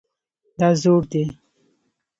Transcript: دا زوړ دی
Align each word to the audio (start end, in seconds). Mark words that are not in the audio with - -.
دا 0.59 0.69
زوړ 0.81 1.01
دی 1.11 1.23